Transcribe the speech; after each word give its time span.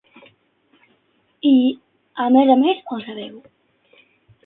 I, 1.51 1.53
a 2.25 2.29
més 2.39 2.53
a 2.57 2.59
més, 2.65 2.83
ho 2.91 3.01
sabeu. 3.07 3.41